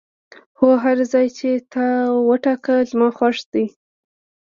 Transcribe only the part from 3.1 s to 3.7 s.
خوښ دی.